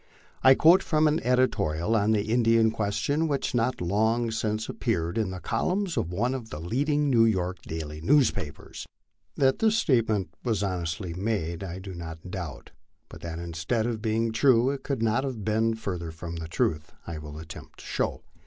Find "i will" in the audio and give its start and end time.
17.05-17.37